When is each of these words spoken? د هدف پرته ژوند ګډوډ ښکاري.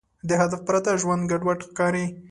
د 0.29 0.31
هدف 0.41 0.61
پرته 0.67 0.91
ژوند 1.01 1.23
ګډوډ 1.31 1.59
ښکاري. 1.67 2.05